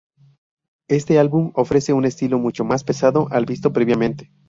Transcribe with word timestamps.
Este 0.87 1.19
álbum 1.19 1.51
ofrece 1.53 1.93
un 1.93 2.05
estilo 2.05 2.39
mucho 2.39 2.65
más 2.65 2.83
pesado 2.83 3.27
al 3.29 3.45
visto 3.45 3.71
previamente. 3.71 4.31